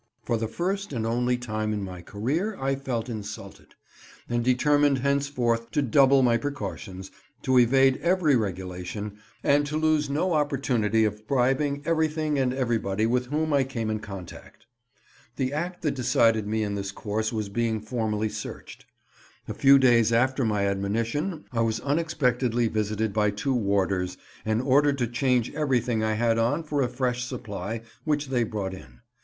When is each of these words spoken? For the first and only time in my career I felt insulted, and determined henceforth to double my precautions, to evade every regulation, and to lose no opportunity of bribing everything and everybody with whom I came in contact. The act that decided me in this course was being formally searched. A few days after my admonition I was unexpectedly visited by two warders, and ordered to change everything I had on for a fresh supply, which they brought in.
For 0.23 0.35
the 0.35 0.47
first 0.47 0.93
and 0.93 1.05
only 1.05 1.37
time 1.37 1.71
in 1.73 1.83
my 1.83 2.01
career 2.01 2.57
I 2.59 2.73
felt 2.73 3.07
insulted, 3.07 3.75
and 4.27 4.43
determined 4.43 4.97
henceforth 4.97 5.69
to 5.73 5.83
double 5.83 6.23
my 6.23 6.37
precautions, 6.37 7.11
to 7.43 7.59
evade 7.59 7.97
every 7.97 8.35
regulation, 8.35 9.19
and 9.43 9.63
to 9.67 9.77
lose 9.77 10.09
no 10.09 10.33
opportunity 10.33 11.05
of 11.05 11.27
bribing 11.27 11.83
everything 11.85 12.39
and 12.39 12.51
everybody 12.51 13.05
with 13.05 13.27
whom 13.27 13.53
I 13.53 13.63
came 13.63 13.91
in 13.91 13.99
contact. 13.99 14.65
The 15.35 15.53
act 15.53 15.83
that 15.83 15.93
decided 15.93 16.47
me 16.47 16.63
in 16.63 16.73
this 16.73 16.91
course 16.91 17.31
was 17.31 17.49
being 17.49 17.79
formally 17.79 18.29
searched. 18.29 18.87
A 19.47 19.53
few 19.53 19.77
days 19.77 20.11
after 20.11 20.43
my 20.43 20.65
admonition 20.65 21.45
I 21.51 21.61
was 21.61 21.79
unexpectedly 21.81 22.67
visited 22.69 23.13
by 23.13 23.29
two 23.29 23.53
warders, 23.53 24.17
and 24.45 24.63
ordered 24.63 24.97
to 24.97 25.05
change 25.05 25.53
everything 25.53 26.03
I 26.03 26.13
had 26.13 26.39
on 26.39 26.63
for 26.63 26.81
a 26.81 26.87
fresh 26.89 27.23
supply, 27.23 27.81
which 28.03 28.29
they 28.29 28.43
brought 28.43 28.73
in. 28.73 29.01